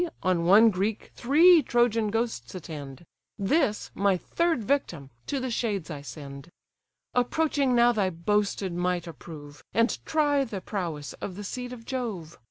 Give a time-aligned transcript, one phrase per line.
[0.23, 3.05] on one Greek three Trojan ghosts attend;
[3.37, 6.49] This, my third victim, to the shades I send.
[7.13, 12.39] Approaching now thy boasted might approve, And try the prowess of the seed of Jove.